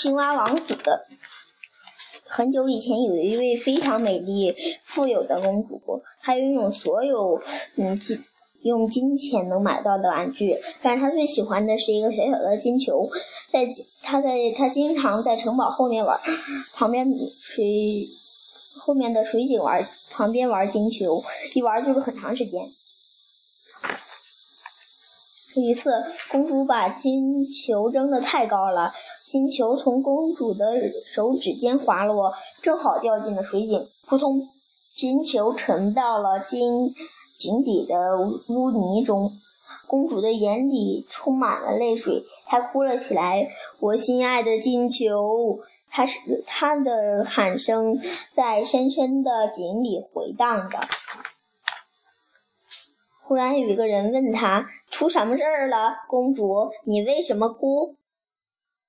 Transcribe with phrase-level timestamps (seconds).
[0.00, 0.78] 青蛙王子。
[2.24, 4.54] 很久以前，有一位非常美丽、
[4.84, 7.42] 富有的公主，她拥有所有
[7.74, 8.24] 嗯金
[8.62, 13.08] 用金钱能买到的玩具，但是她最喜欢的是一个小小的金球。
[13.50, 13.66] 在
[14.04, 16.16] 她在她经常在城堡后面玩，
[16.76, 18.06] 旁边水
[18.78, 21.20] 后面的水井玩，旁边玩金球，
[21.56, 22.62] 一玩就是很长时间。
[25.60, 25.92] 一次，
[26.30, 28.92] 公主把金球扔得太高了。
[29.26, 30.80] 金球从公主的
[31.12, 33.86] 手指间滑落，正好掉进了水井。
[34.06, 34.40] 扑通！
[34.94, 36.94] 金球沉到了金
[37.38, 38.16] 井底的
[38.48, 39.30] 污泥中。
[39.86, 43.48] 公主的眼里充满了泪水，她哭了起来
[43.80, 47.98] ：“我心爱的金球！”她是她的喊声
[48.32, 50.78] 在深深的井里回荡着。
[53.28, 56.70] 忽然有一个人问他：“出什么事儿了，公主？
[56.84, 57.94] 你为什么哭？”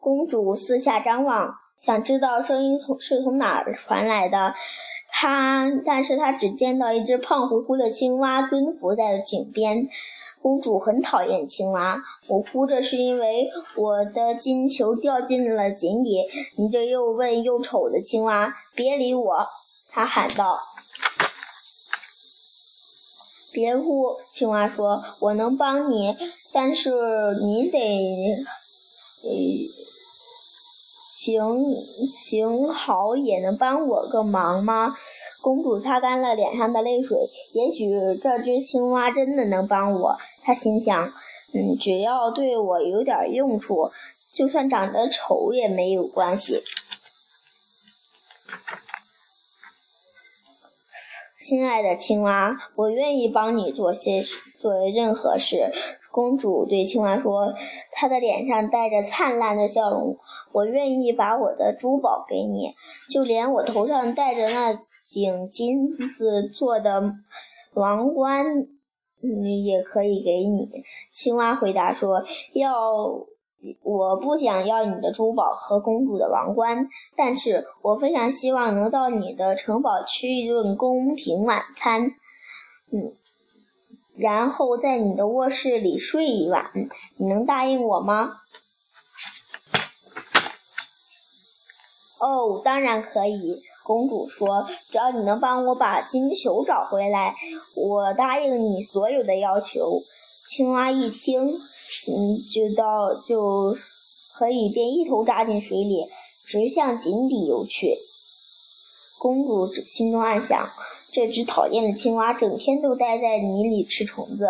[0.00, 4.54] 公主四下张望，想知道声音从是从哪儿传来的。
[5.10, 9.88] 她，但是她只见到一只胖乎乎的青蛙蹲伏在井边。
[10.40, 12.02] 公主很讨厌青蛙。
[12.26, 16.24] 我哭着是因为我的金球掉进了井里。
[16.56, 19.44] 你这又笨又丑的青蛙，别理我！
[19.92, 20.56] 她喊道。
[23.52, 26.16] 别哭，青蛙说：“我能帮你，
[26.52, 26.90] 但是
[27.44, 29.30] 你得，呃。”
[31.22, 31.64] 行
[32.10, 34.92] 行好，也能帮我个忙吗？
[35.40, 37.16] 公主擦干了脸上的泪水。
[37.54, 41.12] 也许这只青蛙真的能帮我，她心想。
[41.54, 43.92] 嗯，只要对我有点用处，
[44.34, 46.60] 就算长得丑也没有关系。
[51.52, 54.24] 亲爱的青蛙，我愿意帮你做些
[54.58, 55.70] 做任何事。
[56.10, 57.52] 公主对青蛙说，
[57.90, 60.16] 她的脸上带着灿烂的笑容。
[60.52, 62.74] 我愿意把我的珠宝给你，
[63.10, 64.80] 就连我头上戴着那
[65.12, 67.12] 顶金子做的
[67.74, 68.46] 王冠，
[69.22, 70.70] 嗯，也可以给你。
[71.12, 72.24] 青蛙回答说
[72.56, 73.26] ：“要，
[73.82, 82.12] 我不想要你的珠宝和公主的王冠，但是我非常希望能到你的城堡吃一顿宫廷晚餐，
[82.92, 83.12] 嗯，
[84.16, 86.70] 然后在你的卧室里睡一晚。
[87.18, 88.32] 你能答应我吗？”
[92.20, 97.34] 哦，当然可以，公主说，只要你能帮我把金球找回来，
[97.76, 100.00] 我答应你所有的要求。
[100.48, 101.50] 青蛙一听，
[102.08, 103.76] 嗯，就到就
[104.38, 106.04] 可以便一头扎进水里，
[106.46, 107.94] 直向井底游去。
[109.20, 110.68] 公主心中暗想：
[111.12, 114.48] 这只讨厌的青蛙整天都待在泥里吃虫子，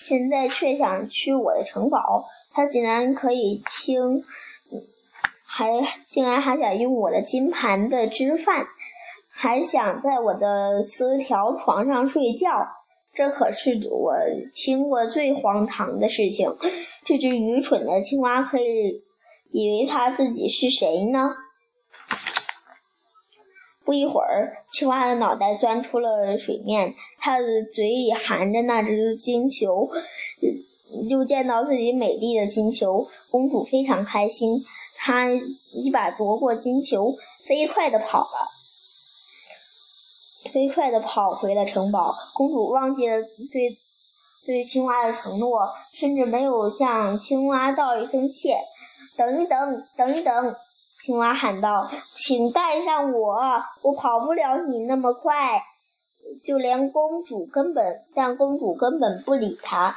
[0.00, 4.24] 现在却想去我的城堡，它竟然可以听。
[5.52, 5.68] 还
[6.06, 8.66] 竟然还想用我的金盘子吃饭，
[9.30, 12.48] 还想在我的丝条床上睡觉，
[13.12, 14.14] 这可是我
[14.54, 16.56] 听过最荒唐的事情。
[17.04, 19.02] 这只愚蠢的青蛙可以
[19.50, 21.34] 以为它自己是谁呢？
[23.84, 29.90] 不一会儿，青蛙的脑袋钻出了水面，它的嘴里含着那只金球，
[31.08, 34.62] 又见到自己美丽的金球，公主非常开心。
[34.96, 37.12] 她一把夺过金球，
[37.48, 38.48] 飞快地跑了，
[40.52, 42.14] 飞快地跑回了城堡。
[42.34, 43.20] 公主忘记了
[43.52, 43.76] 对
[44.46, 48.58] 对青蛙的承诺，甚至没有向青蛙道一声谢。
[49.16, 50.56] 等一等，等一等！
[51.02, 55.62] 青蛙喊道：“请带上我，我跑不了你那么快。”
[56.44, 59.96] 就连公主根本，但公主根本不理他。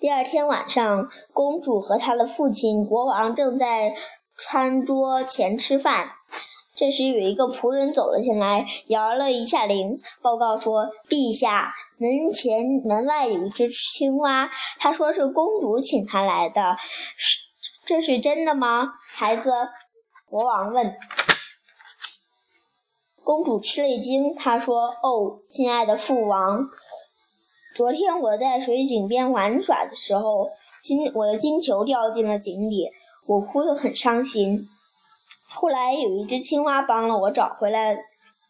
[0.00, 3.94] 第二天晚上，公主和她的父亲国王正在
[4.36, 6.10] 餐桌前吃饭。
[6.82, 14.50] 这时，有一个仆人走了进来，摇了一下铃，报告说：“陛下，门前门外有一只青蛙，
[14.80, 16.76] 他说是公主请他来的，
[17.16, 17.38] 是
[17.86, 19.52] 这是真的吗？”孩子，
[20.28, 20.96] 国王问。
[23.22, 26.66] 公主吃了一惊，她说：“哦，亲爱的父王。”
[27.76, 30.48] 昨天我在水井边玩耍的时候，
[30.82, 32.88] 金我的金球掉进了井里，
[33.28, 34.66] 我哭得很伤心。
[35.62, 37.96] 后来有一只青蛙帮了我找回来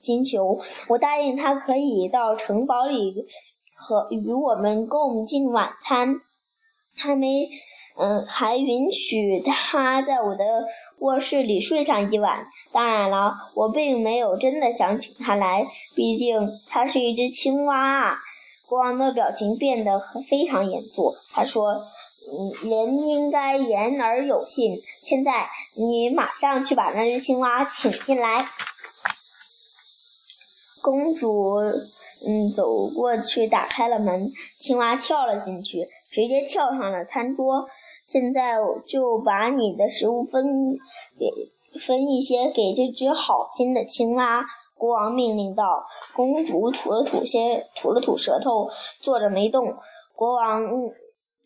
[0.01, 3.27] 金球，我答应它可以到城堡里
[3.75, 6.23] 和与我们共进晚餐，
[6.97, 7.51] 还没
[7.99, 10.65] 嗯还允许它在我的
[11.01, 12.47] 卧室里睡上一晚。
[12.73, 18.17] 当然了，我并没有真的想请它来，毕竟它是一只青蛙啊。
[18.71, 20.01] 国王的表情变得
[20.31, 21.13] 非常严肃。
[21.35, 21.77] 他说
[22.63, 24.77] ：“人应该言而有信。
[25.03, 28.47] 现在你马上去把那只青蛙请进来。
[30.83, 31.59] 公主，
[32.27, 37.69] 嗯，走过去打开了门，青蛙跳了进去，直接跳上了餐桌。
[38.05, 38.57] 现在
[38.89, 40.77] 就把你的食物分
[41.19, 41.31] 给
[41.79, 44.45] 分一些给这只好心的青蛙。
[44.77, 45.87] 国王命令道。
[46.17, 48.71] 公主吐了吐些，吐了吐舌头，
[49.01, 49.77] 坐着没动。
[50.17, 50.63] 国王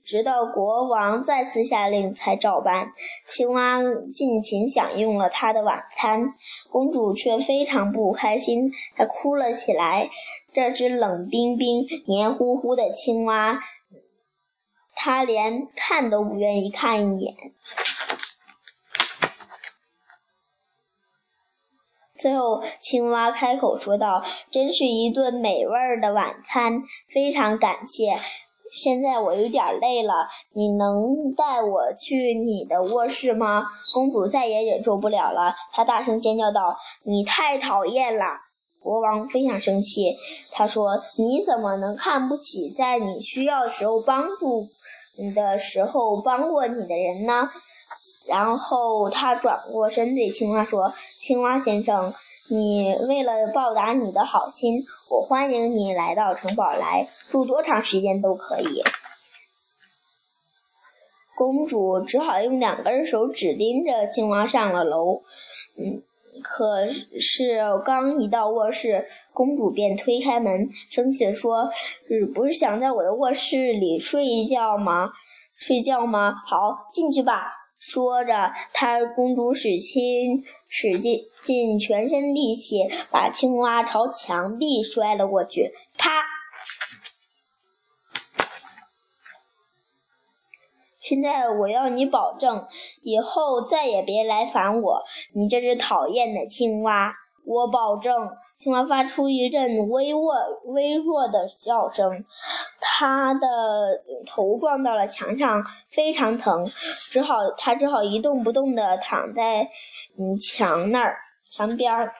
[0.06, 2.92] 直到国王再次下令才照办。
[3.26, 3.80] 青蛙
[4.14, 6.32] 尽情享用了他的晚餐。
[6.70, 10.10] 公主却非常不开心，她哭了起来。
[10.52, 13.62] 这只冷冰冰、黏糊糊的青蛙，
[14.94, 17.34] 她连看都不愿意看一眼。
[22.18, 28.18] 最后，青蛙开口说道：“真是一顿美味的晚餐，非常感谢。”
[28.76, 30.12] 现在我有点累了，
[30.52, 33.64] 你能带我去你的卧室吗？
[33.94, 38.26] 公主再也忍受不了了，她大声尖叫道：“你太讨厌了！”
[38.84, 40.12] 国王非常生气，
[40.52, 44.66] 他说：“你怎么能看不起在你需要时候帮助
[45.18, 47.48] 你的时候帮过你的人呢？”
[48.28, 52.12] 然后他转过身对青蛙说：“青蛙先生。”
[52.48, 58.84] 你为了报答你的好心，我欢迎你来到城堡来住多长时间都可以。
[61.36, 65.22] 公主只好用两根手指拎着青蛙上了楼。
[65.76, 66.02] 嗯，
[66.42, 71.70] 可是刚一到卧室，公主便推开门，生气地说
[72.08, 75.10] ：“你不是想在我的卧室里睡一觉吗？
[75.56, 76.34] 睡觉吗？
[76.46, 85.74] 好，进去吧。”说着，她公主使劲使尽尽全身力气，把青蛙朝墙壁摔了过去。
[85.96, 86.24] 啪！
[91.00, 92.66] 现在我要你保证，
[93.02, 97.14] 以后再也别来烦我，你这只讨厌的青蛙。
[97.44, 98.30] 我保证。
[98.58, 100.34] 青蛙发出一阵微弱、
[100.64, 102.24] 微弱的叫声，
[102.98, 103.48] 他的
[104.24, 106.66] 头撞到了墙上，非常疼，
[107.10, 109.68] 只好他只好一动不动地躺在
[110.18, 111.18] 嗯墙那儿
[111.50, 112.14] 墙边儿。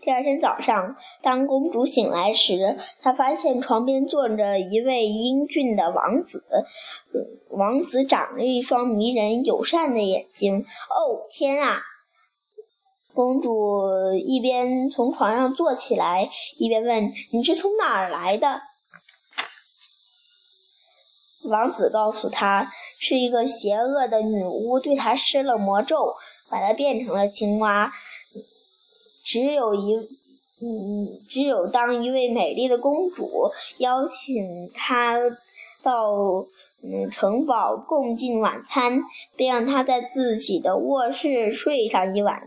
[0.00, 6.44] 第二天早上，当公主醒来时，她发现床边坐着一位英俊的王子，
[7.48, 10.60] 王子长着一双迷人友善的眼睛。
[10.60, 11.82] 哦，天啊！
[13.14, 16.28] 公主一边从床上坐起来，
[16.58, 18.60] 一边问：“你是从哪儿来的？”
[21.48, 22.68] 王子告诉她
[22.98, 26.14] ：“是一个邪恶的女巫对她施了魔咒，
[26.50, 27.92] 把她变成了青蛙。
[29.24, 33.28] 只有一，嗯，只有当一位美丽的公主
[33.78, 35.20] 邀请她
[35.82, 36.12] 到
[36.82, 39.02] 嗯城堡共进晚餐，
[39.36, 42.42] 并让她在自己的卧室睡上一晚。”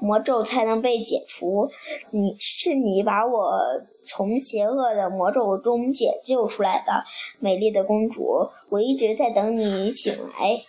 [0.00, 1.70] 魔咒才能被解除。
[2.10, 3.60] 你是你把我
[4.04, 7.04] 从邪恶的魔咒中解救出来的，
[7.38, 8.50] 美丽的公主。
[8.68, 10.60] 我一直在等你醒来，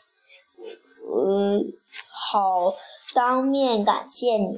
[1.06, 1.62] 呃，
[2.10, 2.74] 好
[3.14, 4.58] 当面感谢你。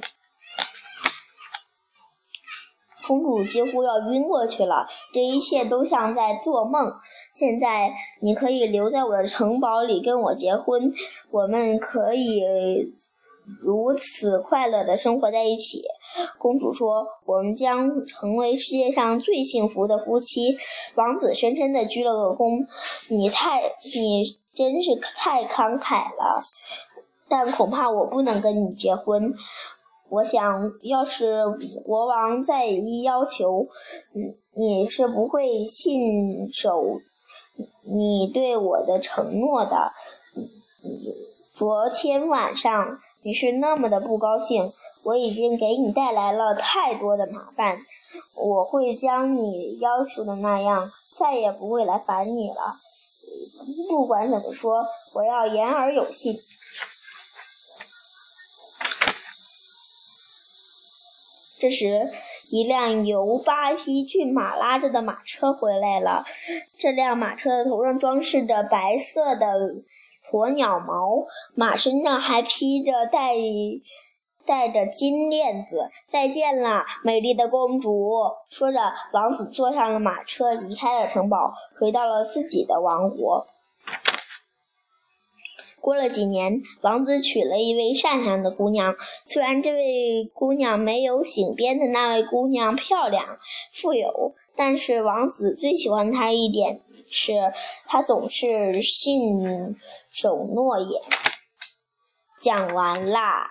[3.06, 6.92] 公主几乎要晕过去了，这一切都像在做梦。
[7.32, 10.92] 现在你可以留在我的城堡里跟我结婚，
[11.32, 12.94] 我们可以。
[13.58, 15.82] 如此快乐的生活在一起，
[16.38, 20.58] 公主说：“我们将成为世界上最幸福的夫妻。”
[20.94, 22.66] 王子深深的鞠了个躬
[23.10, 23.62] ：“你太，
[23.94, 26.40] 你真是太慷慨了，
[27.28, 29.34] 但恐怕我不能跟你结婚。
[30.08, 31.44] 我想要是
[31.84, 33.68] 国王再一要求，
[34.54, 37.00] 你是不会信守
[37.92, 39.90] 你对我的承诺的。
[41.54, 44.72] 昨天晚上。”你是那么的不高兴，
[45.04, 47.78] 我已经给你带来了太多的麻烦，
[48.34, 52.76] 我会将你要求的那样，再也不会来烦你了。
[53.90, 56.34] 不管怎么说，我要言而有信。
[61.60, 62.08] 这时，
[62.50, 66.24] 一辆由八匹骏马拉着的马车回来了，
[66.78, 69.46] 这辆马车的头上装饰着白色的。
[70.30, 73.34] 鸵鸟毛，马身上还披着带
[74.46, 75.90] 带着金链子。
[76.06, 78.12] 再见了，美丽的公主。
[78.48, 78.78] 说着，
[79.12, 83.46] 王子坐上了马车，离开了城堡，回到了自己的王国。
[85.80, 88.96] 过了几年，王子娶了一位善良的姑娘。
[89.24, 93.38] 虽然这位姑娘没有井边的那位姑娘漂亮、
[93.72, 96.80] 富有，但是王子最喜欢他一点
[97.10, 97.32] 是，
[97.86, 99.76] 他总是信
[100.10, 101.02] 守诺言。
[102.40, 103.50] 讲完啦。